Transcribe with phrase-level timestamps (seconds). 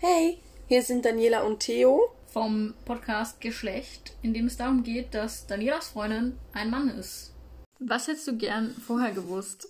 [0.00, 2.14] Hey, hier sind Daniela und Theo.
[2.28, 7.32] vom Podcast Geschlecht, in dem es darum geht, dass Danielas Freundin ein Mann ist.
[7.80, 9.68] Was hättest du gern vorher gewusst?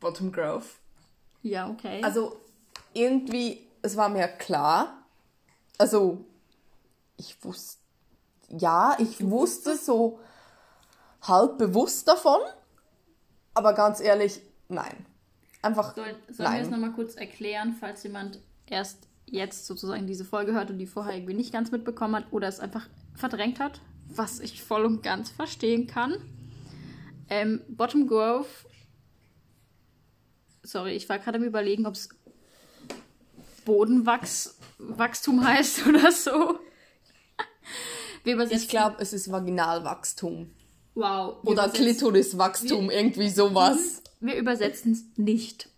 [0.00, 0.64] Bottom Grove.
[1.42, 2.02] Ja, okay.
[2.02, 2.40] Also
[2.92, 5.04] irgendwie, es war mir klar.
[5.78, 6.24] Also,
[7.16, 7.78] ich wusste,
[8.48, 10.18] ja, ich wusste so
[11.22, 12.40] halb bewusst davon.
[13.54, 15.06] Aber ganz ehrlich, nein.
[15.62, 16.70] Einfach Soll, sollen wir es nein.
[16.70, 21.34] nochmal kurz erklären, falls jemand erst jetzt sozusagen diese Folge hört und die vorher irgendwie
[21.34, 25.86] nicht ganz mitbekommen hat oder es einfach verdrängt hat, was ich voll und ganz verstehen
[25.86, 26.16] kann.
[27.28, 28.48] Ähm, Bottom Grove,
[30.62, 32.08] sorry, ich war gerade am überlegen, ob es
[33.64, 36.58] Bodenwachstum heißt oder so.
[38.24, 40.50] Ich glaube, es ist Vaginalwachstum.
[40.94, 41.36] wow.
[41.44, 44.02] Oder Klitoriswachstum, irgendwie sowas.
[44.20, 45.68] Wir übersetzen es nicht.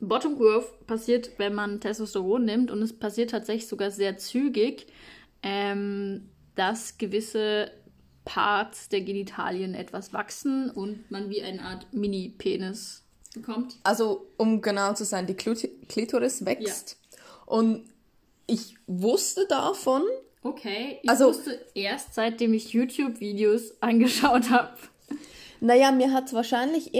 [0.00, 4.86] Bottom Growth passiert, wenn man Testosteron nimmt und es passiert tatsächlich sogar sehr zügig,
[5.42, 7.70] ähm, dass gewisse
[8.24, 13.04] Parts der Genitalien etwas wachsen und man wie eine Art Mini-Penis
[13.34, 13.78] bekommt.
[13.82, 16.98] Also, um genau zu sein, die Klitoris wächst.
[17.46, 17.84] Und
[18.46, 20.02] ich wusste davon,
[20.42, 24.76] Okay, ich Also- wusste erst, seitdem ich YouTube-Videos angeschaut habe.
[25.60, 26.94] Naja, mir hat wahrscheinlich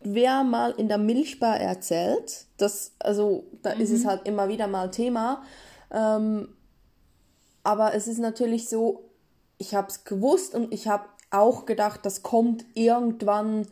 [0.00, 2.46] irgendwer mal in der Milchbar erzählt.
[2.56, 5.42] Das, also, da ist es halt immer wieder mal Thema.
[5.90, 6.48] Ähm,
[7.62, 9.10] aber es ist natürlich so,
[9.58, 13.66] ich habe es gewusst und ich habe auch gedacht, das kommt irgendwann,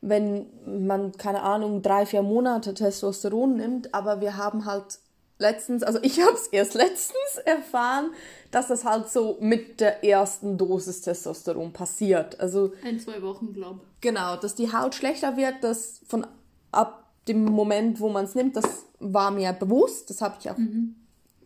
[0.00, 3.94] wenn man, keine Ahnung, drei, vier Monate Testosteron nimmt.
[3.94, 4.98] Aber wir haben halt
[5.42, 8.12] letztens, also ich habe es erst letztens erfahren,
[8.50, 12.40] dass das halt so mit der ersten Dosis Testosteron passiert.
[12.40, 16.26] Also In zwei Wochen, glaube Genau, dass die Haut schlechter wird, das von
[16.70, 20.56] ab dem Moment, wo man es nimmt, das war mir bewusst, das habe ich auch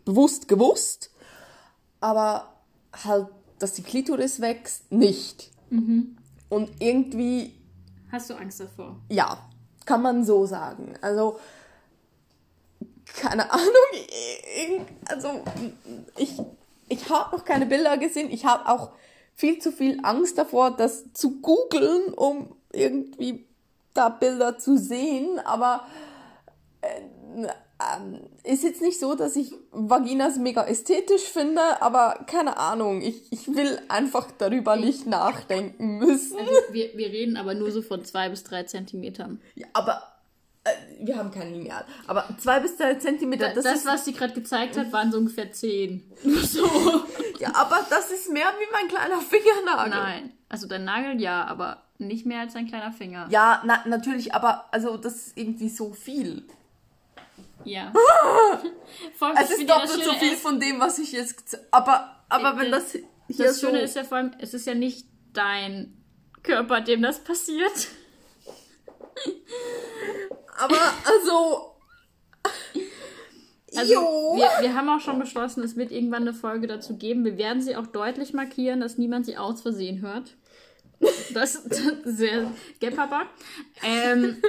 [0.05, 1.11] bewusst gewusst,
[2.01, 2.53] aber
[3.05, 3.27] halt,
[3.59, 5.51] dass die Klitoris wächst, nicht.
[6.49, 7.53] Und irgendwie,
[8.11, 8.97] Hast du Angst davor?
[9.11, 9.39] ja,
[9.85, 10.95] kann man so sagen.
[11.03, 11.39] Also,
[13.17, 15.43] keine Ahnung, also
[16.17, 16.33] ich,
[16.89, 18.93] ich habe noch keine Bilder gesehen, ich habe auch
[19.35, 23.47] viel zu viel Angst davor, das zu googeln, um irgendwie
[23.95, 25.87] da Bilder zu sehen, aber
[26.81, 33.03] äh, ähm, ist jetzt nicht so, dass ich Vaginas mega ästhetisch finde, aber keine Ahnung,
[33.03, 36.39] ich, ich will einfach darüber nicht nachdenken müssen.
[36.39, 39.41] Also wir, wir reden aber nur so von zwei bis drei Zentimetern.
[39.55, 40.16] Ja, aber äh,
[41.01, 41.85] wir haben kein Lineal.
[42.07, 45.53] Aber zwei bis drei Zentimeter, das, Das, was sie gerade gezeigt hat, waren so ungefähr
[45.53, 46.03] zehn.
[46.43, 46.67] So.
[47.39, 49.91] ja, aber das ist mehr wie mein kleiner Fingernagel.
[49.91, 50.33] Nein.
[50.49, 53.27] Also dein Nagel ja, aber nicht mehr als ein kleiner Finger.
[53.31, 56.45] Ja, na, natürlich, aber also das ist irgendwie so viel.
[57.65, 57.93] Ja.
[59.19, 61.59] Voll, Es ich ist doppelt so viel von dem, was ich jetzt.
[61.71, 63.67] Aber, aber wenn das hier Das so.
[63.69, 65.97] Schöne ist ja vor allem, es ist ja nicht dein
[66.43, 67.89] Körper, dem das passiert.
[70.59, 71.73] Aber also.
[73.75, 74.37] Also jo.
[74.37, 77.25] wir, wir haben auch schon beschlossen, es wird irgendwann eine Folge dazu geben.
[77.25, 80.37] Wir werden sie auch deutlich markieren, dass niemand sie aus Versehen hört.
[81.35, 82.51] Das ist sehr,
[82.81, 83.27] gell, Papa?
[83.83, 84.41] Ähm,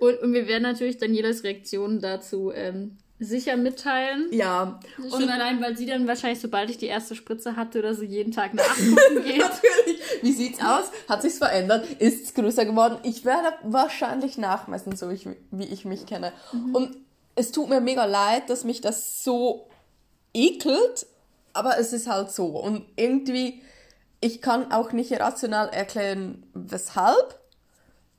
[0.00, 4.28] und, und wir werden natürlich Danielas Reaktion dazu ähm, sicher mitteilen.
[4.30, 4.80] Ja.
[5.10, 8.32] Schon allein, weil sie dann wahrscheinlich, sobald ich die erste Spritze hatte oder so, jeden
[8.32, 9.38] Tag nachgucken geht.
[9.38, 10.00] Natürlich.
[10.22, 10.90] Wie sieht's aus?
[11.08, 11.86] Hat sich's verändert?
[11.98, 12.98] Ist's größer geworden?
[13.02, 16.32] Ich werde wahrscheinlich nachmessen, so ich, wie ich mich kenne.
[16.72, 16.96] Und
[17.34, 19.68] es tut mir mega leid, dass mich das so
[20.34, 21.06] ekelt,
[21.52, 22.46] aber es ist halt so.
[22.46, 23.62] Und irgendwie,
[24.20, 27.38] ich kann auch nicht rational erklären, weshalb,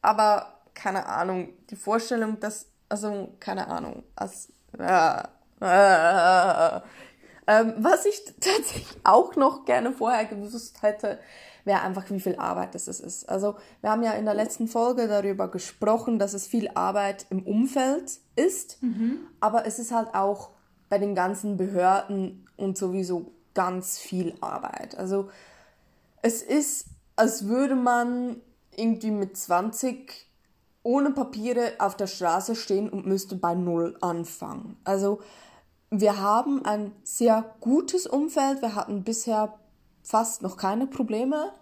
[0.01, 5.23] aber keine Ahnung, die Vorstellung, dass, also keine Ahnung, als, äh,
[5.61, 6.81] äh,
[7.47, 11.19] ähm, was ich tatsächlich auch noch gerne vorher gewusst hätte,
[11.65, 13.29] wäre einfach, wie viel Arbeit das ist.
[13.29, 17.43] Also wir haben ja in der letzten Folge darüber gesprochen, dass es viel Arbeit im
[17.43, 18.79] Umfeld ist,
[19.39, 20.49] aber es ist halt auch
[20.89, 24.97] bei den ganzen Behörden und sowieso ganz viel Arbeit.
[24.97, 25.29] Also
[26.21, 28.41] es ist, als würde man
[28.75, 30.27] irgendwie mit 20
[30.83, 34.77] ohne Papiere auf der Straße stehen und müsste bei Null anfangen.
[34.83, 35.21] Also
[35.89, 38.61] wir haben ein sehr gutes Umfeld.
[38.61, 39.57] Wir hatten bisher
[40.01, 41.53] fast noch keine Probleme.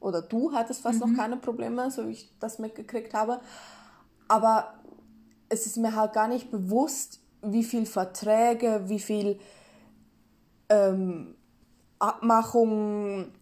[0.00, 3.40] Oder du hattest fast noch keine Probleme, so wie ich das mitgekriegt habe.
[4.28, 4.74] Aber
[5.48, 9.38] es ist mir halt gar nicht bewusst, wie viel Verträge, wie viel
[10.68, 11.36] ähm,
[11.98, 13.32] Abmachungen,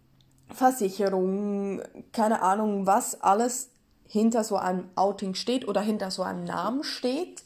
[0.49, 1.81] Versicherungen,
[2.13, 3.69] keine Ahnung, was alles
[4.07, 7.43] hinter so einem Outing steht oder hinter so einem Namen steht.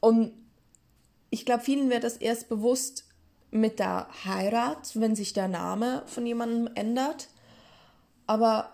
[0.00, 0.32] Und
[1.30, 3.04] ich glaube, vielen wird das erst bewusst
[3.50, 7.28] mit der Heirat, wenn sich der Name von jemandem ändert.
[8.26, 8.70] Aber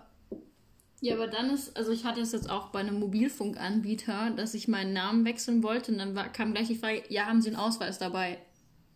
[1.01, 4.67] ja, aber dann ist, also ich hatte es jetzt auch bei einem Mobilfunkanbieter, dass ich
[4.67, 7.59] meinen Namen wechseln wollte und dann war, kam gleich die Frage, ja, haben Sie einen
[7.59, 8.39] Ausweis dabei?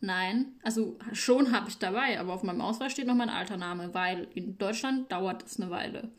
[0.00, 3.92] Nein, also schon habe ich dabei, aber auf meinem Ausweis steht noch mein alter Name,
[3.92, 6.10] weil in Deutschland dauert es eine Weile.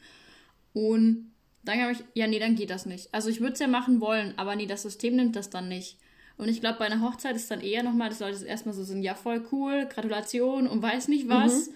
[0.73, 1.31] Und
[1.63, 3.13] dann habe ich, ja, nee, dann geht das nicht.
[3.13, 5.97] Also ich würde es ja machen wollen, aber nee, das System nimmt das dann nicht.
[6.37, 9.03] Und ich glaube, bei einer Hochzeit ist dann eher nochmal, dass Leute erstmal so sind,
[9.03, 11.67] ja, voll cool, Gratulation und weiß nicht was.
[11.67, 11.75] Mhm.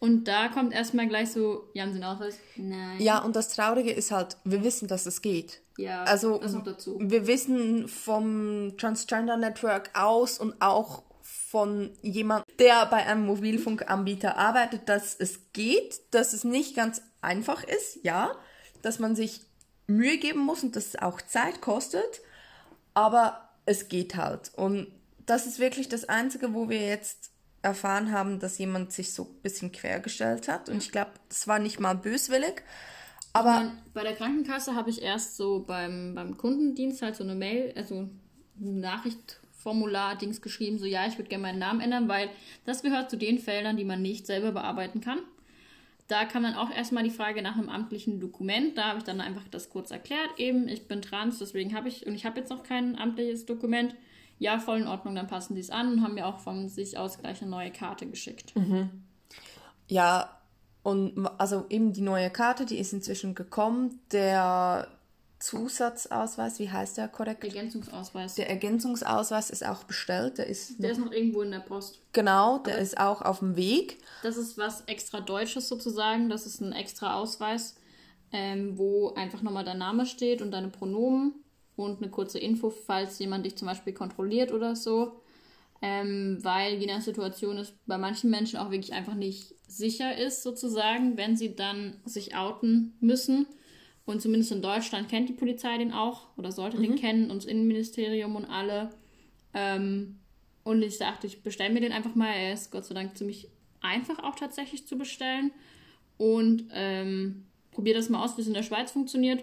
[0.00, 2.38] Und da kommt erstmal gleich so, ja, haben Sie einen Ausweis?
[2.56, 3.00] Nein.
[3.00, 5.62] Ja, und das Traurige ist halt, wir wissen, dass es geht.
[5.78, 6.98] Ja, also, das noch dazu.
[7.00, 14.88] Wir wissen vom Transgender Network aus und auch von jemandem, der bei einem Mobilfunkanbieter arbeitet,
[14.88, 18.32] dass es geht, dass es nicht ganz einfach ist, ja,
[18.84, 19.40] dass man sich
[19.86, 22.20] Mühe geben muss und dass es auch Zeit kostet,
[22.94, 24.52] aber es geht halt.
[24.56, 24.86] Und
[25.26, 27.30] das ist wirklich das Einzige, wo wir jetzt
[27.62, 30.68] erfahren haben, dass jemand sich so ein bisschen quergestellt hat.
[30.68, 32.62] Und ich glaube, das war nicht mal böswillig.
[33.32, 37.34] Aber meine, bei der Krankenkasse habe ich erst so beim, beim Kundendienst halt so eine
[37.34, 38.08] Mail, also
[38.60, 42.28] eine Nachricht Formular-Dings geschrieben, so ja, ich würde gerne meinen Namen ändern, weil
[42.66, 45.20] das gehört zu den Feldern, die man nicht selber bearbeiten kann.
[46.06, 48.76] Da kam dann auch erstmal die Frage nach einem amtlichen Dokument.
[48.76, 50.38] Da habe ich dann einfach das kurz erklärt.
[50.38, 53.94] Eben, ich bin trans, deswegen habe ich, und ich habe jetzt noch kein amtliches Dokument.
[54.38, 56.98] Ja, voll in Ordnung, dann passen die es an und haben mir auch von sich
[56.98, 58.54] aus gleich eine neue Karte geschickt.
[58.56, 58.90] Mhm.
[59.88, 60.40] Ja,
[60.82, 64.00] und also eben die neue Karte, die ist inzwischen gekommen.
[64.12, 64.88] Der
[65.38, 67.44] Zusatzausweis, wie heißt der korrekt?
[67.44, 68.34] Ergänzungsausweis.
[68.34, 70.38] Der Ergänzungsausweis ist auch bestellt.
[70.38, 72.00] Der ist, der noch, ist noch irgendwo in der Post.
[72.12, 73.98] Genau, der Aber ist auch auf dem Weg.
[74.22, 76.28] Das ist was extra Deutsches sozusagen.
[76.28, 77.76] Das ist ein extra Ausweis,
[78.32, 81.34] ähm, wo einfach nochmal dein Name steht und deine Pronomen
[81.76, 85.20] und eine kurze Info, falls jemand dich zum Beispiel kontrolliert oder so.
[85.82, 90.42] Ähm, weil je nach Situation es bei manchen Menschen auch wirklich einfach nicht sicher ist,
[90.42, 93.46] sozusagen, wenn sie dann sich outen müssen
[94.06, 96.82] und zumindest in Deutschland kennt die Polizei den auch oder sollte mhm.
[96.82, 98.90] den kennen und das Innenministerium und alle.
[99.54, 100.18] Ähm,
[100.62, 102.32] und ich dachte, ich bestelle mir den einfach mal.
[102.32, 103.48] Er ist Gott sei Dank ziemlich
[103.80, 105.52] einfach auch tatsächlich zu bestellen.
[106.16, 109.42] Und ähm, probiere das mal aus, wie es in der Schweiz funktioniert.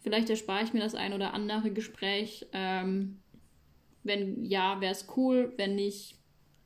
[0.00, 2.46] Vielleicht erspare ich mir das ein oder andere Gespräch.
[2.52, 3.20] Ähm,
[4.02, 5.52] wenn ja, wäre es cool.
[5.56, 6.16] Wenn nicht,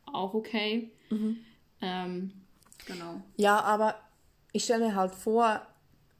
[0.07, 0.93] auch okay.
[1.11, 1.39] Mhm.
[1.81, 2.33] Ähm,
[2.87, 3.23] genau.
[3.37, 3.97] Ja, aber
[4.53, 5.67] ich stelle mir halt vor,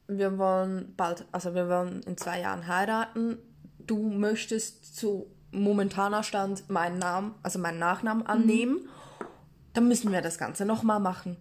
[0.07, 3.37] wir wollen bald, also wir wollen in zwei Jahren heiraten.
[3.79, 8.29] Du möchtest zu momentaner Stand meinen Namen, also meinen Nachnamen mhm.
[8.29, 8.73] annehmen.
[8.73, 8.89] Mhm.
[9.73, 11.37] Dann müssen wir das Ganze nochmal machen.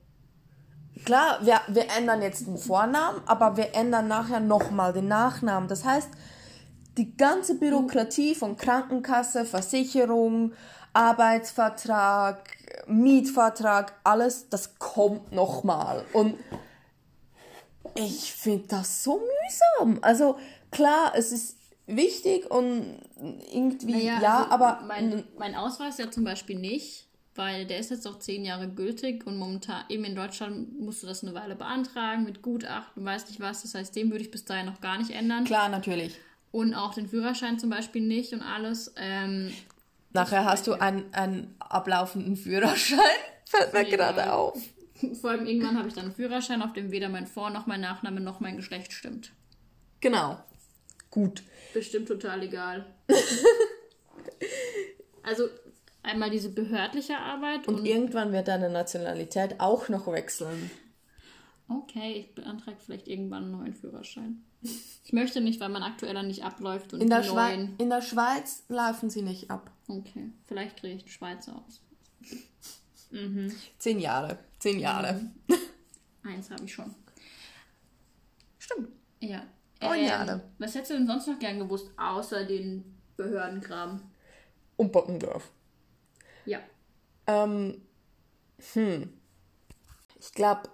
[1.05, 5.69] Klar, wir, wir ändern jetzt den Vornamen, aber wir ändern nachher nochmal den Nachnamen.
[5.69, 6.09] Das heißt,
[6.97, 10.53] die ganze Bürokratie von Krankenkasse, Versicherung,
[10.93, 12.49] Arbeitsvertrag,
[12.87, 16.05] Mietvertrag, alles, das kommt nochmal.
[16.13, 16.37] Und
[17.95, 19.99] ich finde das so mühsam.
[20.03, 20.39] Also
[20.71, 21.57] klar, es ist
[21.87, 22.99] wichtig und
[23.53, 24.85] irgendwie, naja, ja, also aber.
[24.87, 29.27] Mein, mein Ausweis ja zum Beispiel nicht, weil der ist jetzt auch zehn Jahre gültig
[29.27, 33.41] und momentan, eben in Deutschland musst du das eine Weile beantragen mit Gutachten, weiß nicht
[33.41, 33.63] was.
[33.63, 35.45] Das heißt, den würde ich bis dahin noch gar nicht ändern.
[35.45, 36.17] Klar, natürlich.
[36.53, 38.93] Und auch den Führerschein zum Beispiel nicht und alles.
[38.97, 39.53] Ähm,
[40.13, 42.99] Nachher hast du einen, einen ablaufenden Führerschein,
[43.45, 44.57] fällt mir gerade auf.
[45.21, 47.81] Vor allem irgendwann habe ich dann einen Führerschein, auf dem weder mein Vor- noch mein
[47.81, 49.33] Nachname noch mein Geschlecht stimmt.
[50.01, 50.39] Genau.
[51.11, 51.43] Gut.
[51.73, 52.87] Bestimmt total egal.
[55.23, 55.49] also
[56.03, 57.67] einmal diese behördliche Arbeit.
[57.69, 60.71] Und, und, irgendwann wird deine Nationalität auch noch wechseln.
[61.69, 64.45] Okay, ich beantrage vielleicht irgendwann einen neuen Führerschein.
[65.05, 66.93] Ich möchte nicht, weil mein aktueller nicht abläuft.
[66.93, 67.75] Und in, der neuen...
[67.79, 69.71] in der Schweiz laufen sie nicht ab.
[69.89, 71.81] Okay, vielleicht kriege ich einen Schweizer aus.
[73.11, 73.53] Mhm.
[73.79, 74.39] Zehn Jahre.
[74.65, 75.13] Zehn Jahre.
[75.13, 75.57] Mhm.
[76.23, 76.95] Eins habe ich schon.
[78.59, 78.89] Stimmt.
[79.21, 79.43] Ja.
[79.83, 80.41] Neun ähm, Jahre.
[80.57, 84.11] Was hättest du denn sonst noch gern gewusst, außer den Behördenkram?
[84.79, 85.51] Und Bockendorf.
[86.47, 86.61] Ja.
[87.27, 87.83] Ähm,
[88.73, 89.13] hm.
[90.19, 90.71] Ich glaube,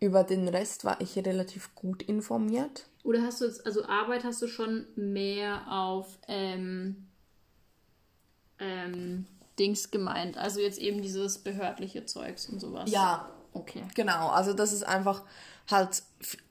[0.00, 2.88] über den Rest war ich relativ gut informiert.
[3.04, 7.06] Oder hast du jetzt, also Arbeit hast du schon mehr auf ähm,
[8.58, 9.26] ähm,
[9.60, 10.38] Dings gemeint.
[10.38, 12.90] Also jetzt eben dieses behördliche Zeugs und sowas.
[12.90, 13.28] Ja.
[13.52, 13.82] Okay.
[13.96, 15.22] Genau, also das ist einfach
[15.70, 16.02] halt,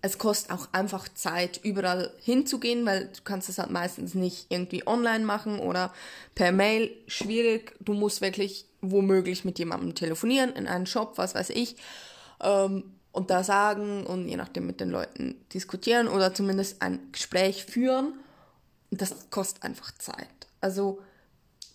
[0.02, 4.86] es kostet auch einfach Zeit, überall hinzugehen, weil du kannst es halt meistens nicht irgendwie
[4.86, 5.94] online machen oder
[6.36, 6.92] per Mail.
[7.08, 7.74] Schwierig.
[7.80, 11.76] Du musst wirklich womöglich mit jemandem telefonieren, in einen Shop, was weiß ich.
[12.42, 17.66] Ähm, und da sagen und je nachdem mit den Leuten diskutieren oder zumindest ein Gespräch
[17.66, 18.14] führen.
[18.92, 20.28] Das kostet einfach Zeit.
[20.62, 21.02] Also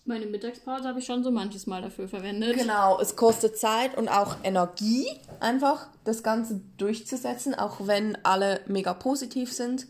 [0.07, 2.55] Meine Mittagspause habe ich schon so manches Mal dafür verwendet.
[2.55, 5.07] Genau, es kostet Zeit und auch Energie,
[5.39, 9.87] einfach das Ganze durchzusetzen, auch wenn alle mega positiv sind.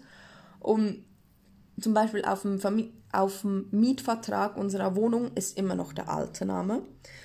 [0.62, 1.04] Um
[1.80, 2.62] zum Beispiel auf dem,
[3.12, 6.84] auf dem Mietvertrag unserer Wohnung ist immer noch der alte Name.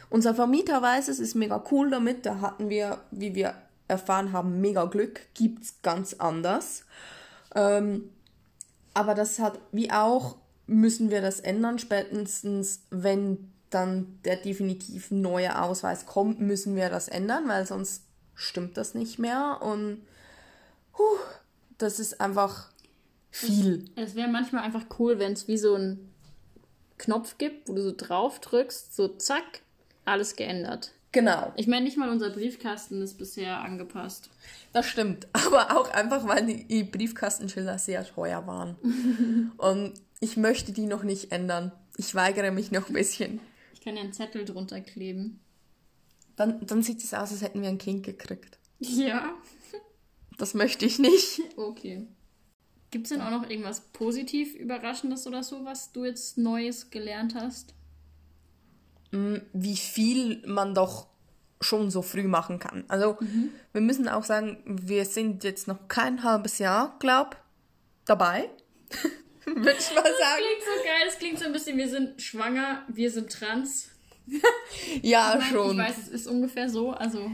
[0.08, 2.26] Unser Vermieter weiß es, ist mega cool damit.
[2.26, 3.54] Da hatten wir, wie wir
[3.86, 5.20] erfahren haben, mega Glück.
[5.34, 6.84] Gibt's ganz anders.
[7.54, 8.10] Ähm,
[8.94, 10.36] aber das hat, wie auch,
[10.70, 11.78] müssen wir das ändern.
[11.78, 18.76] Spätestens, wenn dann der definitiv neue Ausweis kommt, müssen wir das ändern, weil sonst stimmt
[18.76, 19.58] das nicht mehr.
[19.62, 20.00] Und
[20.96, 21.18] huh,
[21.78, 22.70] das ist einfach
[23.30, 23.84] viel.
[23.96, 26.12] Es wäre manchmal einfach cool, wenn es wie so einen
[26.98, 29.62] Knopf gibt, wo du so drauf drückst, so zack,
[30.04, 30.92] alles geändert.
[31.12, 31.52] Genau.
[31.56, 34.30] Ich meine, nicht mal unser Briefkasten ist bisher angepasst.
[34.72, 35.26] Das stimmt.
[35.32, 38.76] Aber auch einfach, weil die Briefkastenschilder sehr teuer waren.
[39.56, 41.72] Und ich möchte die noch nicht ändern.
[41.96, 43.40] Ich weigere mich noch ein bisschen.
[43.74, 45.40] Ich kann ja einen Zettel drunter kleben.
[46.36, 48.58] Dann, dann sieht es aus, als hätten wir ein Kind gekriegt.
[48.78, 49.34] Ja.
[50.38, 51.40] Das möchte ich nicht.
[51.56, 52.06] Okay.
[52.90, 57.34] Gibt es denn auch noch irgendwas positiv Überraschendes oder so, was du jetzt Neues gelernt
[57.34, 57.74] hast?
[59.10, 61.10] Wie viel man doch
[61.60, 62.84] schon so früh machen kann.
[62.88, 63.18] Also
[63.72, 67.36] wir müssen auch sagen, wir sind jetzt noch kein halbes Jahr, glaub,
[68.06, 68.48] dabei.
[69.44, 70.42] Würde ich mal Das sagen.
[70.42, 73.88] klingt so geil, das klingt so ein bisschen, wir sind schwanger, wir sind trans.
[75.02, 75.70] Ja, Ich meine, schon.
[75.72, 77.30] Ich weiß, es ist ungefähr so, also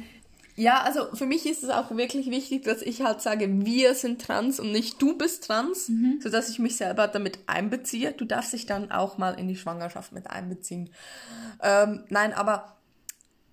[0.55, 4.23] Ja, also für mich ist es auch wirklich wichtig, dass ich halt sage, wir sind
[4.23, 8.13] trans und nicht du bist trans, sodass ich mich selber damit einbeziehe.
[8.13, 10.89] Du darfst dich dann auch mal in die Schwangerschaft mit einbeziehen.
[11.63, 12.79] Ähm, nein, aber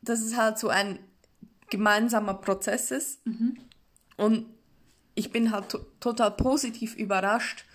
[0.01, 0.99] dass es halt so ein
[1.69, 3.19] gemeinsamer Prozess ist.
[4.15, 4.45] Und
[5.15, 7.65] ich bin halt to total positiv überrascht,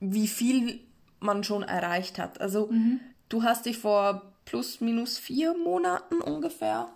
[0.00, 0.80] wie viel
[1.20, 2.40] man schon erreicht hat.
[2.40, 2.70] Also
[3.28, 6.88] du hast dich vor plus minus vier Monaten ungefähr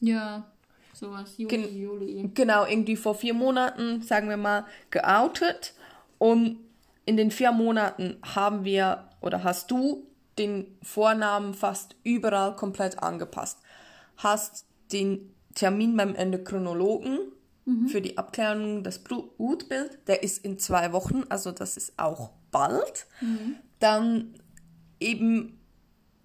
[0.00, 0.50] ja,
[0.94, 2.30] sowas, Juli, Gen- Juli.
[2.34, 5.74] genau, irgendwie vor vier Monaten, sagen wir mal, geoutet.
[6.18, 6.58] Und
[7.04, 10.06] in den vier Monaten haben wir oder hast du
[10.38, 13.58] den Vornamen fast überall komplett angepasst.
[14.16, 17.18] Hast den Termin beim Endokrinologen
[17.88, 23.06] für die Abklärung des Blutbild, der ist in zwei Wochen, also das ist auch bald.
[23.78, 24.34] Dann
[24.98, 25.60] eben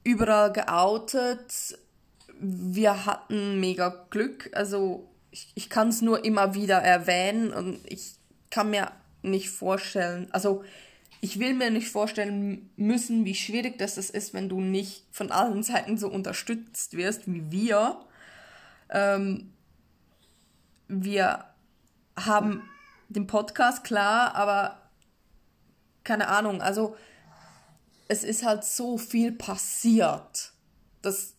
[0.04, 1.78] überall geoutet,
[2.40, 4.50] wir hatten mega Glück.
[4.54, 8.16] Also ich, ich kann es nur immer wieder erwähnen und ich
[8.50, 10.64] kann mir nicht vorstellen, also
[11.22, 15.64] ich will mir nicht vorstellen müssen, wie schwierig das ist, wenn du nicht von allen
[15.64, 18.00] Seiten so unterstützt wirst wie wir.
[18.90, 19.52] Ähm,
[20.88, 21.46] wir
[22.18, 22.70] haben
[23.10, 24.78] den Podcast klar, aber
[26.04, 26.96] keine Ahnung, also
[28.08, 30.54] es ist halt so viel passiert.
[31.02, 31.34] Das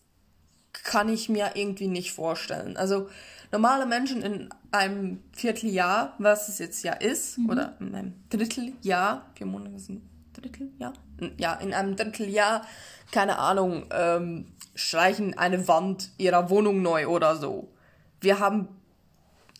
[0.71, 2.77] kann ich mir irgendwie nicht vorstellen.
[2.77, 3.09] Also
[3.51, 9.47] normale Menschen in einem Vierteljahr, was es jetzt ja ist, oder in einem Dritteljahr, vier
[9.47, 10.01] Monate sind
[10.33, 10.93] Dritteljahr?
[11.37, 12.65] Ja, in einem Dritteljahr,
[13.11, 17.73] keine Ahnung, ähm, streichen eine Wand ihrer Wohnung neu oder so.
[18.21, 18.67] Wir haben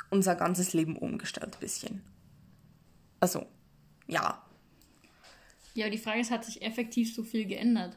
[0.09, 2.01] unser ganzes Leben umgestellt, ein bisschen.
[3.19, 3.45] Also,
[4.07, 4.41] ja.
[5.73, 7.95] Ja, die Frage ist, hat sich effektiv so viel geändert?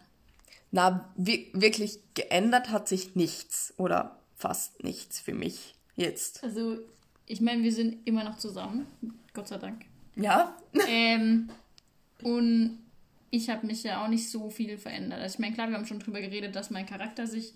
[0.71, 6.43] Na, wi- wirklich geändert hat sich nichts oder fast nichts für mich jetzt.
[6.45, 6.79] Also,
[7.27, 8.87] ich meine, wir sind immer noch zusammen,
[9.35, 9.85] Gott sei Dank.
[10.17, 10.57] Ja?
[10.89, 11.49] ähm,
[12.23, 12.79] und
[13.31, 15.21] ich habe mich ja auch nicht so viel verändert.
[15.21, 17.55] Also ich meine, klar, wir haben schon drüber geredet, dass mein Charakter sich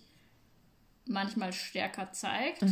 [1.07, 2.63] manchmal stärker zeigt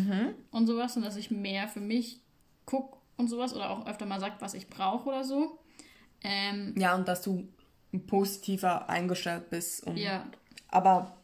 [0.50, 2.20] und sowas und dass ich mehr für mich
[2.64, 5.58] gucke und sowas oder auch öfter mal sagt, was ich brauche oder so.
[6.22, 7.48] Ähm, Ja, und dass du
[8.06, 9.84] positiver eingestellt bist.
[9.86, 10.26] Und, ja,
[10.68, 11.16] Aber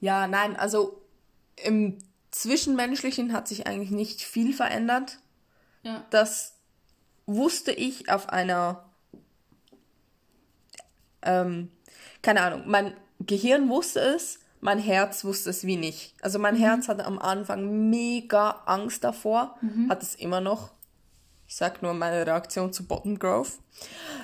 [0.00, 1.02] ja, nein, also
[1.64, 1.98] im
[2.30, 5.18] Zwischenmenschlichen hat sich eigentlich nicht viel verändert.
[5.82, 6.56] ja, Das
[7.26, 8.88] wusste ich auf einer,
[11.22, 11.70] ähm,
[12.22, 16.14] keine Ahnung, mein Gehirn wusste es, mein Herz wusste es wie nicht.
[16.22, 19.56] Also mein Herz hatte am Anfang mega Angst davor,
[19.88, 20.72] hat es immer noch.
[21.46, 23.52] Ich sag nur meine Reaktion zu Bottom Grove.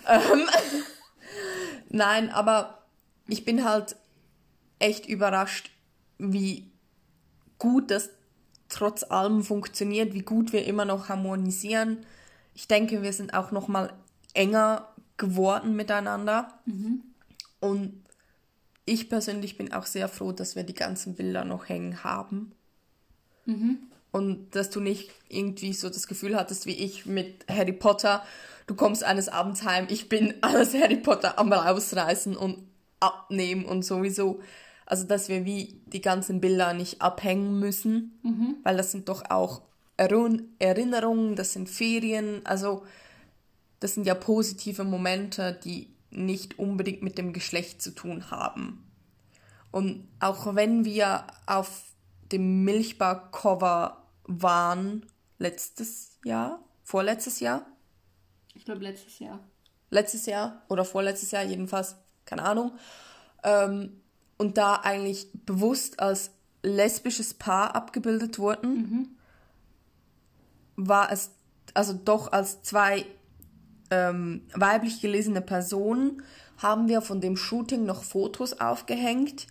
[0.08, 0.48] Ähm,
[1.88, 2.82] Nein, aber
[3.28, 3.96] ich bin halt
[4.78, 5.70] echt überrascht,
[6.18, 6.70] wie
[7.58, 8.10] gut das
[8.68, 12.04] trotz allem funktioniert, wie gut wir immer noch harmonisieren.
[12.54, 13.92] Ich denke, wir sind auch noch mal
[14.34, 16.48] enger geworden miteinander.
[17.60, 18.03] Und
[18.86, 22.52] ich persönlich bin auch sehr froh, dass wir die ganzen Bilder noch hängen haben.
[24.12, 28.22] Und dass du nicht irgendwie so das Gefühl hattest wie ich mit Harry Potter.
[28.66, 32.58] Du kommst eines Abends heim, ich bin alles Harry Potter am rausreißen und
[33.00, 34.40] abnehmen und sowieso.
[34.86, 38.18] Also dass wir wie die ganzen Bilder nicht abhängen müssen,
[38.64, 39.62] weil das sind doch auch
[39.96, 42.84] Erinnerung- Erinnerungen, das sind Ferien, also
[43.80, 48.84] das sind ja positive Momente, die nicht unbedingt mit dem Geschlecht zu tun haben.
[49.70, 51.82] Und auch wenn wir auf
[52.32, 55.06] dem Milchbar-Cover waren,
[55.38, 57.66] letztes Jahr, vorletztes Jahr,
[58.54, 59.40] Ich glaube, letztes Jahr.
[59.90, 62.72] letztes Jahr oder vorletztes Jahr jedenfalls, keine Ahnung,
[63.42, 64.00] ähm,
[64.38, 66.30] und da eigentlich bewusst als
[66.62, 69.18] lesbisches Paar abgebildet wurden,
[70.76, 71.30] war es
[71.74, 73.04] also doch als zwei
[73.90, 76.22] ähm, weiblich gelesene Personen
[76.58, 79.46] haben wir von dem Shooting noch Fotos aufgehängt,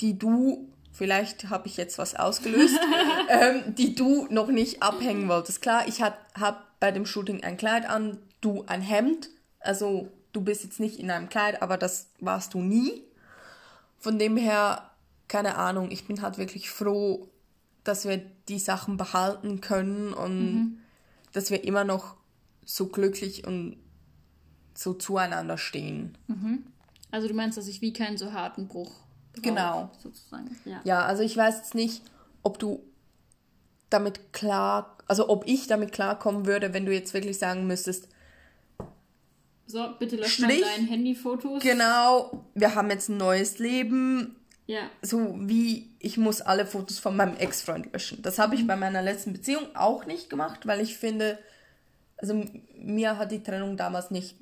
[0.00, 2.78] die du, vielleicht habe ich jetzt was ausgelöst,
[3.28, 5.62] ähm, die du noch nicht abhängen wolltest.
[5.62, 6.16] Klar, ich habe
[6.80, 9.28] bei dem Shooting ein Kleid an, du ein Hemd,
[9.60, 13.04] also du bist jetzt nicht in einem Kleid, aber das warst du nie.
[13.98, 14.90] Von dem her,
[15.28, 17.28] keine Ahnung, ich bin halt wirklich froh,
[17.84, 20.80] dass wir die Sachen behalten können und
[21.32, 22.16] dass wir immer noch
[22.64, 23.76] so glücklich und
[24.74, 26.16] so zueinander stehen.
[27.10, 28.90] Also du meinst, dass ich wie keinen so harten Bruch
[29.32, 29.90] brauche, Genau.
[30.02, 30.56] sozusagen.
[30.64, 30.80] Ja.
[30.84, 32.02] Ja, also ich weiß jetzt nicht,
[32.42, 32.82] ob du
[33.90, 38.08] damit klar, also ob ich damit klarkommen würde, wenn du jetzt wirklich sagen müsstest,
[39.66, 40.60] So, bitte lösch Strich.
[40.62, 41.62] mal deine Handyfotos.
[41.62, 44.36] genau, wir haben jetzt ein neues Leben,
[44.66, 44.82] Ja.
[45.02, 48.22] so wie ich muss alle Fotos von meinem Ex-Freund löschen.
[48.22, 51.38] Das habe ich bei meiner letzten Beziehung auch nicht gemacht, weil ich finde,
[52.20, 52.44] also
[52.76, 54.36] mir hat die Trennung damals nicht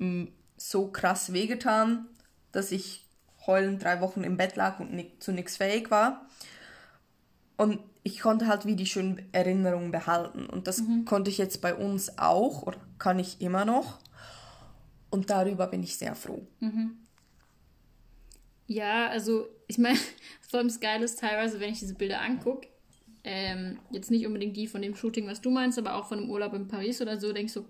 [0.57, 2.07] so krass wehgetan,
[2.51, 3.05] dass ich
[3.47, 6.27] heulend drei Wochen im Bett lag und ni zu nichts fähig war.
[7.57, 10.45] Und ich konnte halt wie die schönen Erinnerungen behalten.
[10.45, 13.99] Und das konnte ich jetzt bei uns auch oder kann ich immer noch.
[15.09, 16.45] Und darüber bin ich sehr froh.
[18.67, 19.97] Ja, also ich meine,
[20.49, 22.67] vor allem das Geile ist teilweise, wenn ich diese Bilder angucke,
[23.31, 26.29] ähm, jetzt nicht unbedingt die von dem Shooting, was du meinst, aber auch von dem
[26.29, 27.65] Urlaub in Paris oder so, denkst du,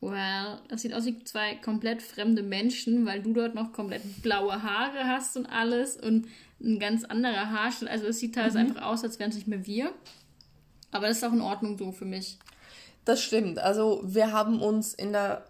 [0.00, 4.62] well, das sieht aus wie zwei komplett fremde Menschen, weil du dort noch komplett blaue
[4.62, 6.26] Haare hast und alles und
[6.60, 7.90] ein ganz anderer Haarschnitt.
[7.90, 9.92] Also es sieht teilweise einfach aus, als wären es nicht mehr wir.
[10.90, 12.38] Aber das ist auch in Ordnung so für mich.
[13.04, 13.60] Das stimmt.
[13.60, 15.44] Also wir haben uns in der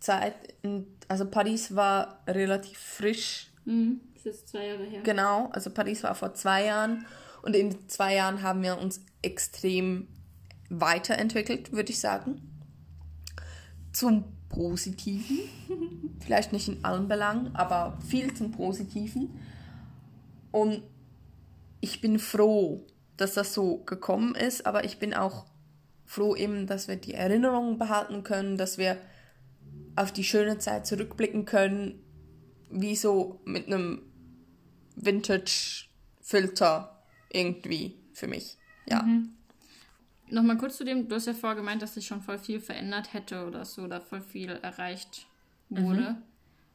[0.00, 4.00] Zeit, in, also Paris war relativ frisch, Mhm.
[4.14, 5.00] Das ist zwei Jahre her.
[5.02, 5.48] genau.
[5.52, 7.06] Also Paris war vor zwei Jahren
[7.42, 10.08] und in zwei Jahren haben wir uns extrem
[10.68, 12.40] weiterentwickelt, würde ich sagen.
[13.92, 15.38] Zum Positiven.
[16.20, 19.30] Vielleicht nicht in allen Belangen, aber viel zum Positiven.
[20.50, 20.82] Und
[21.80, 25.46] ich bin froh, dass das so gekommen ist, aber ich bin auch
[26.04, 28.96] froh eben, dass wir die Erinnerungen behalten können, dass wir
[29.96, 32.02] auf die schöne Zeit zurückblicken können,
[32.70, 34.02] wie so mit einem
[34.96, 36.99] Vintage-Filter
[37.32, 38.56] irgendwie für mich.
[38.86, 39.06] Ja.
[40.28, 43.12] Nochmal kurz zu dem, du hast ja vorher gemeint, dass sich schon voll viel verändert
[43.12, 45.26] hätte oder so, oder voll viel erreicht
[45.68, 46.16] wurde.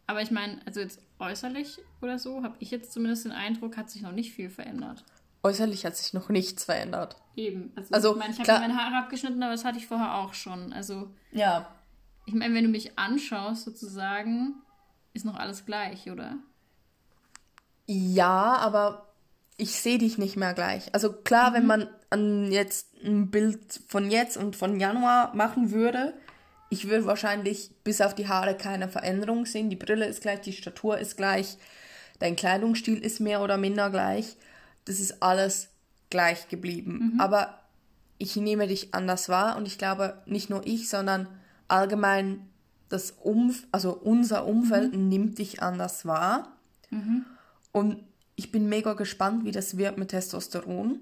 [0.07, 3.89] Aber ich meine, also jetzt äußerlich oder so, habe ich jetzt zumindest den Eindruck, hat
[3.89, 5.03] sich noch nicht viel verändert.
[5.43, 7.15] Äußerlich hat sich noch nichts verändert.
[7.35, 7.71] Eben.
[7.75, 10.33] Also, Also, ich meine, ich habe meine Haare abgeschnitten, aber das hatte ich vorher auch
[10.33, 10.73] schon.
[10.73, 11.69] Also, Ja.
[12.25, 14.55] ich meine, wenn du mich anschaust, sozusagen,
[15.13, 16.37] ist noch alles gleich, oder?
[17.87, 19.04] Ja, aber
[19.57, 20.93] ich sehe dich nicht mehr gleich.
[20.93, 26.13] Also klar, wenn man an jetzt ein Bild von jetzt und von Januar machen würde,
[26.69, 29.69] ich würde wahrscheinlich bis auf die Haare keine Veränderung sehen.
[29.69, 31.57] Die Brille ist gleich, die Statur ist gleich,
[32.19, 34.35] dein Kleidungsstil ist mehr oder minder gleich.
[34.85, 35.69] Das ist alles
[36.09, 37.13] gleich geblieben.
[37.19, 37.59] Aber
[38.17, 41.27] ich nehme dich anders wahr und ich glaube, nicht nur ich, sondern
[41.67, 42.47] allgemein
[42.89, 46.55] das Umf also unser Umfeld nimmt dich anders wahr.
[47.71, 48.03] Und
[48.35, 50.99] ich bin mega gespannt, wie das wird mit Testosteron.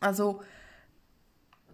[0.00, 0.42] Also,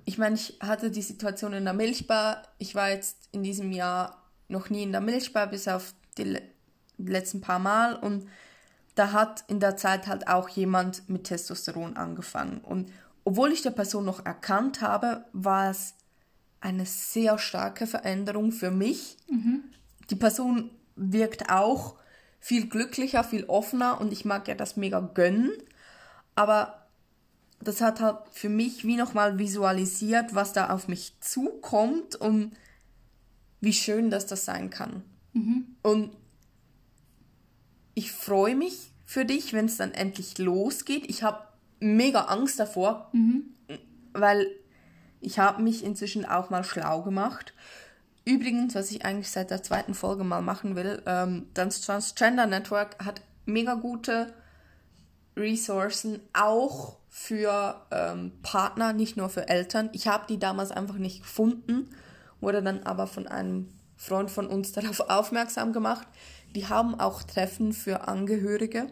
[0.05, 2.43] ich meine, ich hatte die Situation in der Milchbar.
[2.59, 6.43] Ich war jetzt in diesem Jahr noch nie in der Milchbar, bis auf die le
[6.97, 7.95] letzten paar Mal.
[7.95, 8.27] Und
[8.95, 12.59] da hat in der Zeit halt auch jemand mit Testosteron angefangen.
[12.59, 12.91] Und
[13.25, 15.95] obwohl ich der Person noch erkannt habe, war es
[16.61, 19.19] eine sehr starke Veränderung für mich.
[20.11, 21.98] Die Person wirkt auch
[22.41, 25.53] viel glücklicher, viel offener und ich mag ja das mega gönnen.
[26.35, 26.87] Aber
[27.61, 32.53] das hat halt für mich wie nochmal visualisiert, was da auf mich zukommt und
[33.61, 35.03] wie schön dass das sein kann.
[35.83, 36.17] Und
[37.95, 41.09] ich freue mich für dich, wenn es dann endlich losgeht.
[41.11, 41.49] Ich habe
[41.81, 43.11] mega Angst davor,
[44.13, 44.47] weil
[45.21, 47.55] ich habe mich inzwischen auch mal schlau gemacht.
[48.29, 53.03] Übrigens, was ich eigentlich seit der zweiten Folge mal machen will, ähm, das Transgender Network
[53.03, 54.35] hat mega gute
[55.35, 59.89] Ressourcen auch für ähm, Partner, nicht nur für Eltern.
[59.95, 61.89] Ich habe die damals einfach nicht gefunden,
[62.43, 66.07] wurde dann aber von einem Freund von uns darauf aufmerksam gemacht.
[66.55, 68.89] Die haben auch Treffen für Angehörige.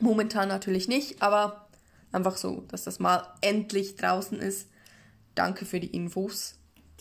[0.00, 1.68] Momentan natürlich nicht, aber
[2.10, 4.66] einfach so, dass das mal endlich draußen ist.
[5.36, 6.56] Danke für die Infos.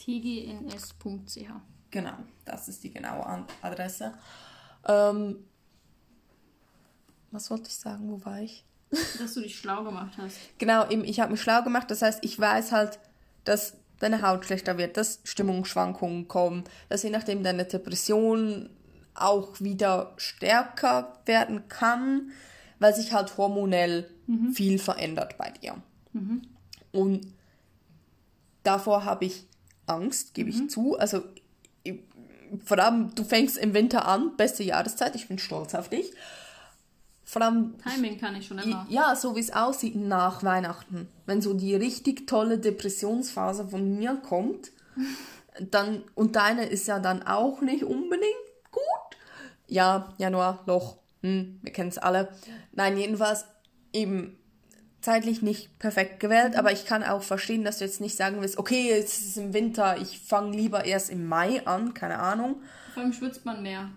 [0.05, 1.51] tgns.ch.
[1.91, 2.13] Genau,
[2.45, 4.13] das ist die genaue Adresse.
[4.87, 5.37] Ähm,
[7.31, 8.09] was wollte ich sagen?
[8.09, 8.65] Wo war ich?
[9.19, 10.37] Dass du dich schlau gemacht hast.
[10.57, 11.91] Genau, eben, ich habe mich schlau gemacht.
[11.91, 12.99] Das heißt, ich weiß halt,
[13.43, 18.69] dass deine Haut schlechter wird, dass Stimmungsschwankungen kommen, dass je nachdem deine Depression
[19.13, 22.31] auch wieder stärker werden kann,
[22.79, 24.09] weil sich halt hormonell
[24.53, 25.75] viel verändert bei dir.
[26.91, 27.33] Und
[28.63, 29.47] davor habe ich
[29.85, 30.97] Angst, gebe ich zu.
[30.97, 31.23] Also
[31.83, 31.99] ich,
[32.63, 36.11] vor allem, du fängst im Winter an, beste Jahreszeit, ich bin stolz auf dich.
[37.23, 38.85] Vor allem, Timing kann ich schon immer.
[38.89, 41.07] ja, so wie es aussieht nach Weihnachten.
[41.25, 44.71] Wenn so die richtig tolle Depressionsphase von mir kommt,
[45.71, 48.25] dann, und deine ist ja dann auch nicht unbedingt
[48.69, 49.17] gut.
[49.67, 52.29] Ja, Januar, Loch, hm, wir kennen es alle.
[52.73, 53.45] Nein, jedenfalls
[53.93, 54.37] eben
[55.01, 58.57] zeitlich nicht perfekt gewählt, aber ich kann auch verstehen, dass du jetzt nicht sagen willst,
[58.57, 62.61] okay, jetzt ist es im Winter, ich fange lieber erst im Mai an, keine Ahnung.
[62.93, 63.89] Vor allem schwitzt man mehr.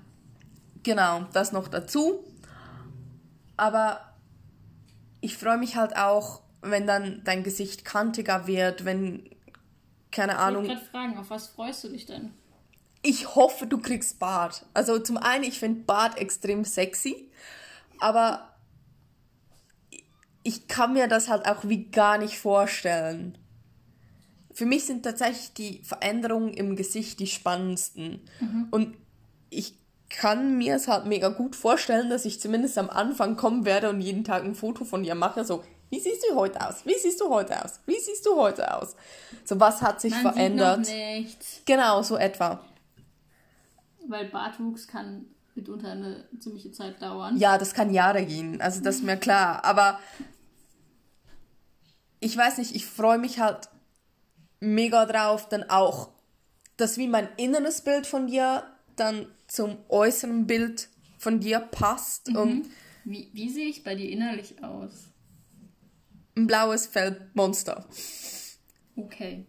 [0.83, 2.25] Genau, das noch dazu.
[3.57, 4.01] Aber
[5.21, 9.29] ich freue mich halt auch, wenn dann dein Gesicht kantiger wird, wenn,
[10.11, 12.33] keine Ich Ahnung, wollte gerade fragen, auf was freust du dich denn?
[13.03, 14.65] ich hoffe, du kriegst Bart.
[14.73, 17.31] Also zum einen, ich finde Bart extrem sexy,
[18.01, 18.54] aber
[20.45, 23.37] ich kann mir das halt auch wie gar nicht vorstellen.
[24.53, 28.21] Für mich sind tatsächlich die Veränderungen im Gesicht die spannendsten.
[28.71, 28.95] Und
[29.51, 29.75] ich
[30.11, 34.01] kann mir es halt mega gut vorstellen, dass ich zumindest am Anfang kommen werde und
[34.01, 36.85] jeden Tag ein Foto von dir mache, so, wie siehst du heute aus?
[36.87, 37.81] Wie siehst du heute aus?
[37.87, 38.97] Wie siehst du heute aus?
[39.45, 40.87] So, was hat sich Man verändert?
[40.87, 41.63] sieht noch nichts.
[41.65, 42.65] Genau, so etwa.
[44.07, 47.37] Weil Bartwuchs kann mitunter eine ziemliche Zeit dauern.
[47.37, 49.65] Ja, das kann Jahre gehen, also das ist mir klar.
[49.65, 49.99] Aber
[52.25, 53.69] ich weiß nicht, ich freue mich halt
[54.61, 56.11] mega drauf, dann auch,
[56.77, 58.65] dass wie mein inneres Bild von dir
[58.97, 62.67] dann zum äußeren Bild von dir passt und
[63.05, 65.11] Wie, wie sehe ich bei dir innerlich aus?
[66.37, 67.87] ein blaues Feldmonster.
[68.97, 69.47] Okay.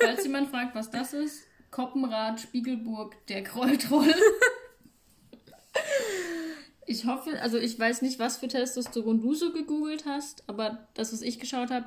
[0.00, 4.14] Falls jemand fragt, was das ist, Koppenrad, Spiegelburg, der Krolltroll.
[6.86, 11.12] Ich hoffe, also ich weiß nicht, was für Testosteron du so gegoogelt hast, aber das,
[11.12, 11.86] was ich geschaut habe,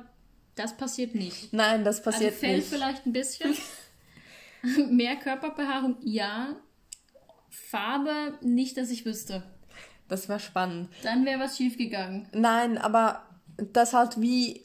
[0.56, 1.52] das passiert nicht.
[1.52, 2.68] Nein, das Also passiert Fell nicht.
[2.68, 3.54] vielleicht ein bisschen.
[4.90, 6.56] Mehr Körperbehaarung, ja.
[7.50, 9.42] Farbe, nicht, dass ich wüsste.
[10.08, 10.88] Das wäre spannend.
[11.02, 12.28] Dann wäre was schiefgegangen.
[12.32, 13.22] Nein, aber
[13.72, 14.62] dass halt wie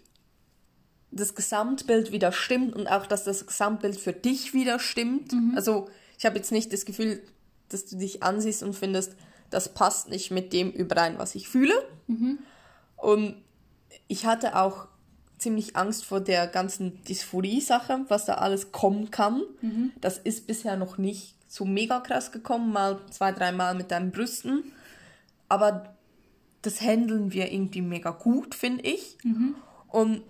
[1.11, 5.33] das Gesamtbild wieder stimmt und auch, dass das Gesamtbild für dich wieder stimmt.
[5.55, 7.21] Also ich habe jetzt nicht das Gefühl,
[7.69, 9.15] dass du dich ansiehst und findest,
[9.49, 11.73] das passt nicht mit dem überein, was ich fühle.
[12.95, 13.35] Und
[14.07, 14.87] ich hatte auch
[15.41, 19.41] ziemlich Angst vor der ganzen Dysphorie-Sache, was da alles kommen kann.
[19.99, 24.71] Das ist bisher noch nicht so mega krass gekommen, mal zwei, dreimal mit deinen Brüsten.
[25.49, 25.95] Aber
[26.61, 29.17] das handeln wir irgendwie mega gut, finde ich.
[29.87, 30.21] Und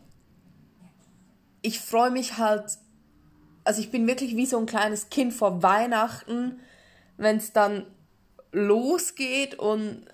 [1.62, 2.78] ich freue mich halt,
[3.66, 6.60] also ich bin wirklich wie so ein kleines Kind vor Weihnachten,
[7.18, 7.86] wenn es dann
[8.54, 10.06] losgeht und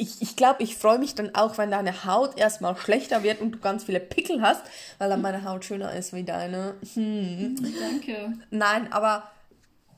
[0.00, 3.52] ich, ich glaube, ich freue mich dann auch, wenn deine Haut erstmal schlechter wird und
[3.52, 4.62] du ganz viele Pickel hast,
[4.98, 6.74] weil dann meine Haut schöner ist wie deine.
[6.94, 7.56] Hm.
[7.78, 8.32] Danke.
[8.50, 9.30] Nein, aber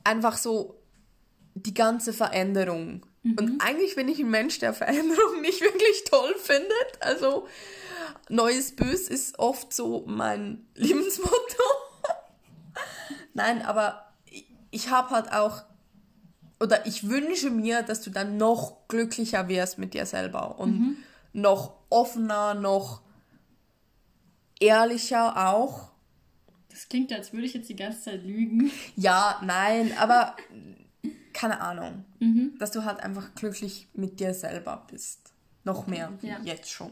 [0.03, 0.79] einfach so
[1.55, 3.05] die ganze Veränderung.
[3.23, 6.99] Und eigentlich bin ich ein Mensch, der Veränderung nicht wirklich toll findet.
[6.99, 7.47] Also
[8.27, 11.63] neues Bös ist oft so mein Lebensmotto.
[13.33, 15.63] Nein, aber ich, ich habe halt auch,
[16.63, 20.97] oder ich wünsche mir, dass du dann noch glücklicher wirst mit dir selber und
[21.33, 23.01] noch offener, noch
[24.59, 25.91] ehrlicher auch.
[26.69, 28.71] Das klingt, als würde ich jetzt die ganze Zeit lügen.
[28.95, 30.35] Ja, nein, aber
[31.33, 32.05] keine Ahnung.
[32.59, 35.33] Dass du halt einfach glücklich mit dir selber bist.
[35.65, 36.39] Noch mehr, Ja.
[36.43, 36.91] jetzt schon.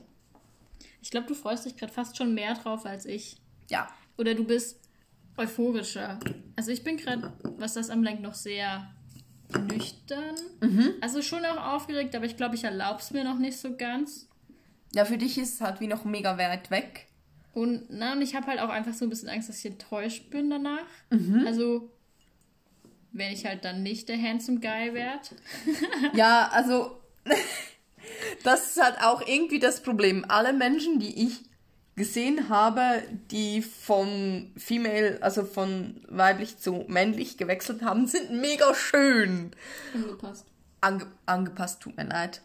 [1.01, 3.37] Ich glaube, du freust dich gerade fast schon mehr drauf als ich.
[3.69, 3.87] Ja.
[4.17, 4.77] Oder du bist
[5.37, 6.19] euphorischer.
[6.57, 8.87] Also ich bin gerade, was das anbelangt, noch sehr
[9.59, 10.35] nüchtern.
[11.01, 14.27] Also schon auch aufgeregt, aber ich glaube, ich erlaube es mir noch nicht so ganz.
[14.93, 17.07] Ja, für dich ist es halt wie noch mega weit weg.
[17.53, 20.29] Und, na, und ich habe halt auch einfach so ein bisschen Angst, dass ich enttäuscht
[20.29, 20.85] bin danach.
[21.09, 21.45] Mhm.
[21.45, 21.91] Also,
[23.11, 25.29] wenn ich halt dann nicht der Handsome Guy werde.
[26.13, 27.01] Ja, also
[28.43, 30.25] das ist halt auch irgendwie das Problem.
[30.27, 31.41] Alle Menschen, die ich
[32.01, 39.51] gesehen habe, die von female, also von weiblich zu männlich gewechselt haben, sind mega schön.
[39.93, 40.45] Angepasst.
[40.81, 42.41] Ange angepasst, tut mir leid.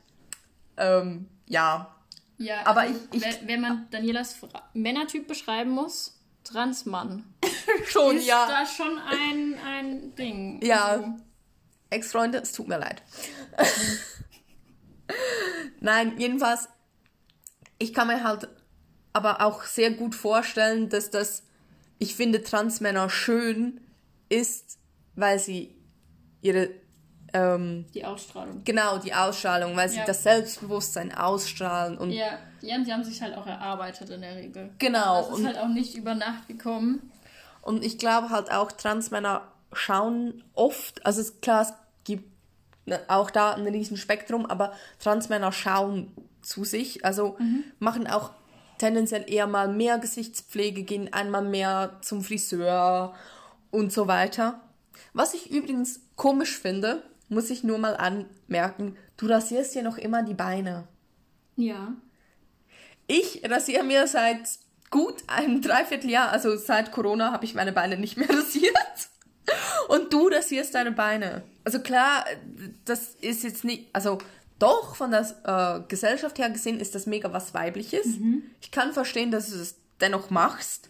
[0.77, 1.93] Ähm, ja.
[2.39, 7.25] Ja, Aber also, ich- ich- wenn, man Danielas Fra Männertyp beschreiben muss, Transmann.
[7.87, 8.47] Schon, ist ja.
[8.47, 10.61] da schon ein, ein Ding.
[10.63, 10.85] Ja.
[10.85, 11.15] Also,
[11.91, 13.03] Ex-Freunde, es tut mir leid.
[15.81, 16.69] Nein, jedenfalls,
[17.79, 18.49] ich kann mir halt
[19.17, 21.43] aber auch sehr gut vorstellen, dass das,
[21.99, 23.81] ich finde Transmänner schön
[24.29, 24.79] ist,
[25.15, 25.75] weil sie
[26.43, 26.69] ihre,
[27.33, 28.63] ähm, die Ausstrahlung.
[28.65, 30.05] genau, die Ausstrahlung, weil sie Ja.
[30.05, 34.71] das Selbstbewusstsein ausstrahlen und Ja, ja, die haben sich halt auch erarbeitet in der Regel.
[34.79, 37.11] Genau, Das ist und- halt auch nicht über Nacht gekommen.
[37.63, 41.73] Und ich glaube halt auch, Transmänner schauen oft, also es, klar, es
[42.05, 42.31] gibt
[42.85, 47.37] ne- auch da ein riesen Spektrum, aber Transmänner schauen zu sich, also
[47.81, 48.31] machen auch
[48.79, 53.15] tendenziell eher mal mehr Gesichtspflege, gehen einmal mehr zum Friseur
[53.71, 54.61] und so weiter.
[55.13, 60.23] Was ich übrigens komisch finde, muss ich nur mal anmerken, du rasierst dir noch immer
[60.23, 60.87] die Beine.
[61.57, 61.95] Ja.
[63.07, 64.49] Ich rasiere mir seit
[64.91, 68.75] gut einem Dreivierteljahr, also seit Corona, habe ich meine Beine nicht mehr rasiert.
[69.89, 71.43] Und du rasierst deine Beine.
[71.65, 72.25] Also klar,
[72.85, 74.19] das ist jetzt nicht, also
[74.59, 78.07] doch, von der äh, Gesellschaft her gesehen ist das mega was Weibliches.
[78.61, 80.89] Ich kann verstehen, dass du es dennoch machst.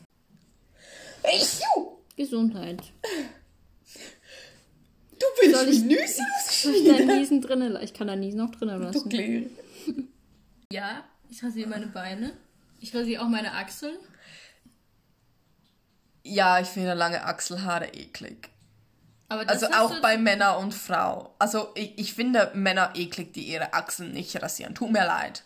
[2.16, 2.82] Gesundheit.
[5.18, 7.76] Du willst Soll ich- Nüsse Soll ich da Niesen drinnen?
[7.82, 9.08] Ich kann da Niesen auch drinnen lassen.
[9.08, 9.46] Kleine.
[10.72, 12.32] Ja, ich rasiere meine Beine.
[12.80, 13.96] Ich rasiere auch meine Achseln.
[16.24, 18.48] Ja, ich finde lange Achselhaare eklig.
[19.28, 21.34] Also auch bei Männer und Frau.
[21.38, 24.74] Also ich, ich finde Männer eklig, die ihre Achseln nicht rasieren.
[24.74, 25.44] Tut mir leid.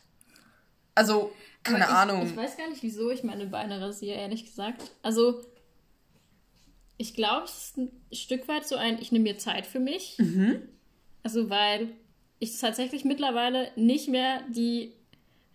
[0.94, 2.26] Also, keine ich, Ahnung.
[2.26, 4.90] Ich weiß gar nicht, wieso ich meine Beine rasiere, ehrlich gesagt.
[5.02, 5.40] Also,
[6.98, 10.18] ich glaube, es ist ein Stück weit so ein, ich nehme mir Zeit für mich.
[10.18, 10.60] Mhm.
[11.22, 11.88] Also, weil
[12.38, 14.94] ich tatsächlich mittlerweile nicht mehr die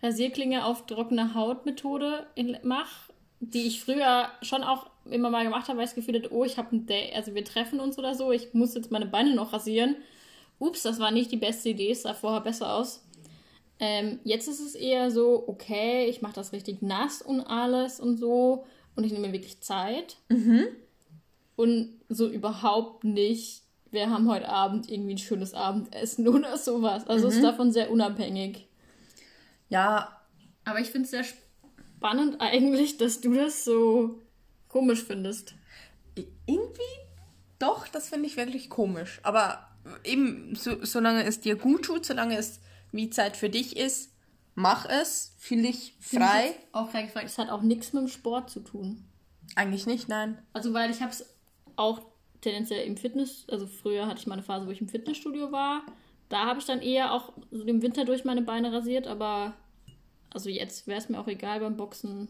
[0.01, 2.27] Rasierklinge auf trockene Haut-Methode
[2.63, 6.33] mache, die ich früher schon auch immer mal gemacht habe, weil ich das Gefühl hatte,
[6.33, 9.05] oh, ich habe ein Date, also wir treffen uns oder so, ich muss jetzt meine
[9.05, 9.95] Beine noch rasieren.
[10.59, 13.05] Ups, das war nicht die beste Idee, es sah vorher besser aus.
[13.79, 18.17] Ähm, jetzt ist es eher so, okay, ich mache das richtig nass und alles und
[18.17, 18.65] so
[18.95, 20.17] und ich nehme mir wirklich Zeit.
[21.57, 27.07] Und so überhaupt nicht, wir haben heute Abend irgendwie ein schönes Abendessen oder sowas.
[27.07, 28.67] Also es ist davon sehr unabhängig.
[29.69, 30.21] Ja,
[30.63, 34.21] Aber ich finde es sehr spannend eigentlich, dass du das so
[34.75, 35.55] komisch findest.
[36.45, 36.81] irgendwie
[37.59, 39.21] doch, das finde ich wirklich komisch.
[39.23, 39.69] Aber
[40.03, 42.59] eben, so, solange es dir gut tut, solange es
[42.91, 44.11] wie Zeit für dich ist,
[44.53, 46.55] mach es, fühl dich frei.
[46.73, 49.05] Auch gleich gefragt, es hat auch nichts mit dem Sport zu tun.
[49.55, 50.37] Eigentlich nicht, nein.
[50.51, 51.25] Also, weil ich habe es
[51.77, 52.01] auch
[52.41, 55.83] tendenziell im Fitness, also früher hatte ich mal eine Phase, wo ich im Fitnessstudio war.
[56.27, 59.53] Da habe ich dann eher auch so im Winter durch meine Beine rasiert, aber
[60.31, 62.27] also jetzt wäre es mir auch egal beim Boxen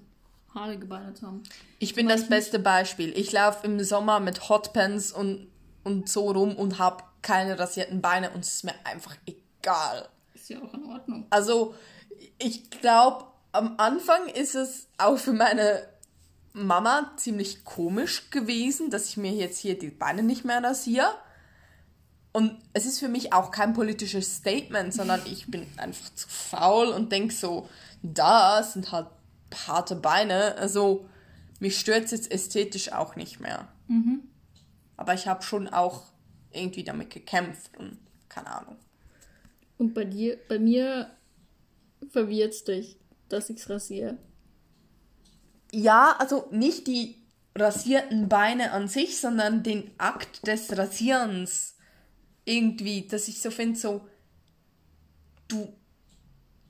[0.55, 1.43] haarige Beine zu haben.
[1.79, 3.15] Ich bin das beste Beispiel.
[3.17, 5.47] Ich laufe im Sommer mit Hotpants und,
[5.83, 10.07] und so rum und habe keine rasierten Beine und es ist mir einfach egal.
[10.33, 11.25] Ist ja auch in Ordnung.
[11.29, 11.75] Also,
[12.37, 15.87] ich glaube, am Anfang ist es auch für meine
[16.53, 21.13] Mama ziemlich komisch gewesen, dass ich mir jetzt hier die Beine nicht mehr rasiere.
[22.31, 26.87] Und es ist für mich auch kein politisches Statement, sondern ich bin einfach zu faul
[26.89, 27.69] und denke so,
[28.03, 29.07] das sind halt
[29.53, 30.55] harte Beine.
[30.57, 31.07] Also,
[31.59, 33.67] mich stört es jetzt ästhetisch auch nicht mehr.
[34.97, 36.03] Aber ich habe schon auch
[36.51, 38.77] irgendwie damit gekämpft und keine Ahnung.
[39.77, 41.11] Und bei dir, bei mir
[42.09, 42.97] verwirrt's dich,
[43.29, 44.17] dass ich's rasiere.
[45.71, 47.21] Ja, also nicht die
[47.55, 51.75] rasierten Beine an sich, sondern den Akt des Rasierens.
[52.45, 54.07] Irgendwie, dass ich so finde, so,
[55.47, 55.73] du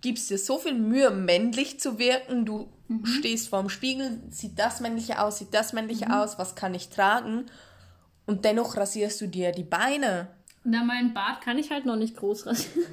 [0.06, 2.70] gibst dir so viel Mühe, männlich zu wirken, du
[3.04, 7.48] stehst vorm Spiegel, sieht das männliche aus, sieht das männliche aus, was kann ich tragen?
[8.28, 10.28] Und dennoch rasierst du dir die Beine.
[10.64, 12.86] Na, meinen Bart kann ich halt noch nicht groß rasieren.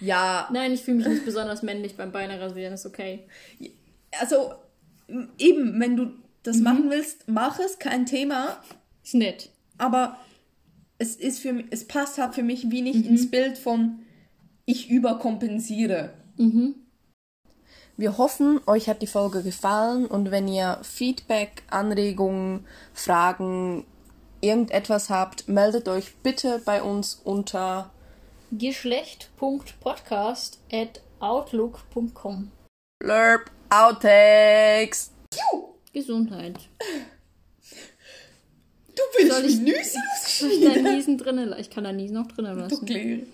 [0.00, 3.28] Ja, Nein, ich fühle mich nicht besonders männlich beim Beine rasieren, ist okay.
[4.18, 4.54] also
[5.38, 6.10] eben, wenn du
[6.42, 8.60] das machen willst, mach es, kein Thema.
[9.04, 9.50] Ist nett.
[9.78, 10.18] aber
[10.98, 14.00] es ist für mich, es passt halt für mich wie nicht ins Bild von
[14.64, 16.14] ich überkompensiere.
[17.96, 23.84] Wir hoffen, euch hat die Folge gefallen und wenn ihr Feedback, Anregungen, Fragen,
[24.40, 27.90] irgendetwas habt, meldet euch bitte bei uns unter
[28.50, 32.50] geschlecht.podcast at outlook.com.
[32.98, 35.10] Blurb Outtakes.
[35.92, 36.58] Gesundheit.
[38.94, 39.58] Du willst Soll ich-
[40.38, 41.54] Soll ich da Niesen drinnen?
[41.58, 42.80] Ich kann da Niesen noch drinnen lassen.
[42.80, 43.26] Du Kleine.